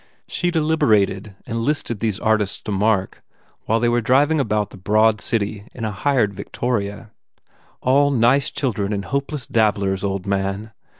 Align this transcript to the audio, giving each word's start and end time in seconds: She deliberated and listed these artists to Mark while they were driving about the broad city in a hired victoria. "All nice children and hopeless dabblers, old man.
She 0.27 0.49
deliberated 0.49 1.35
and 1.45 1.61
listed 1.61 1.99
these 1.99 2.19
artists 2.19 2.59
to 2.61 2.71
Mark 2.71 3.21
while 3.65 3.79
they 3.79 3.87
were 3.87 4.01
driving 4.01 4.39
about 4.39 4.71
the 4.71 4.77
broad 4.77 5.21
city 5.21 5.67
in 5.75 5.85
a 5.85 5.91
hired 5.91 6.33
victoria. 6.33 7.11
"All 7.81 8.09
nice 8.09 8.49
children 8.49 8.93
and 8.93 9.05
hopeless 9.05 9.45
dabblers, 9.45 10.03
old 10.03 10.25
man. 10.25 10.71